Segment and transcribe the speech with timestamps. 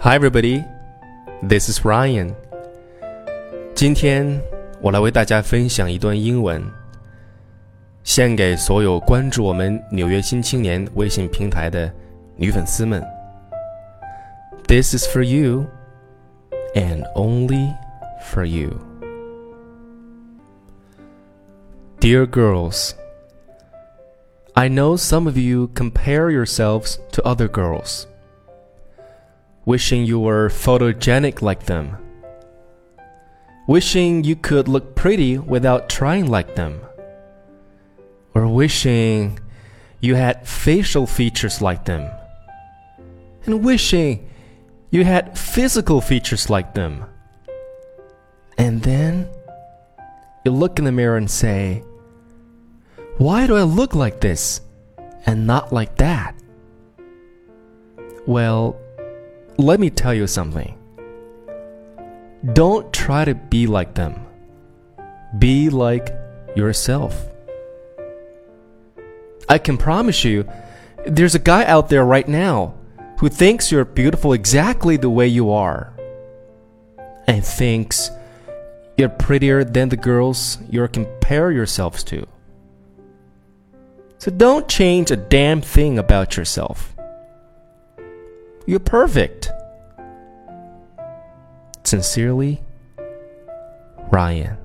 [0.00, 0.64] Hi, everybody.
[1.42, 2.34] This is Ryan.
[3.74, 4.40] 今天
[4.80, 6.62] 我来为大家分享一段英文，
[8.04, 11.92] 献给所有关注我们《纽约新青年》微信平台的
[12.36, 13.04] 女粉丝们。
[14.66, 15.66] This is for you,
[16.74, 17.74] and only
[18.32, 18.70] for you.
[22.00, 22.92] Dear girls,
[24.52, 28.04] I know some of you compare yourselves to other girls
[29.65, 31.97] wishing you were photogenic like them,
[33.67, 36.81] wishing you could look pretty without trying like them,
[38.33, 39.39] or wishing
[39.99, 42.09] you had facial features like them,
[43.45, 44.29] and wishing
[44.91, 47.05] you had physical features like them.
[48.57, 49.29] And then
[50.43, 51.83] you look in the mirror and say,
[53.17, 54.61] Why do I look like this
[55.25, 56.35] and not like that?
[58.25, 58.79] Well,
[59.59, 60.77] let me tell you something.
[62.53, 64.25] Don't try to be like them.
[65.37, 66.15] Be like
[66.55, 67.25] yourself.
[69.49, 70.49] I can promise you,
[71.05, 72.75] there's a guy out there right now
[73.17, 75.93] who thinks you're beautiful exactly the way you are
[77.27, 78.11] and thinks
[78.97, 82.25] you're prettier than the girls you compare yourselves to.
[84.19, 86.95] So don't change a damn thing about yourself.
[88.69, 89.49] You're perfect.
[91.83, 92.61] Sincerely,
[94.11, 94.57] Ryan.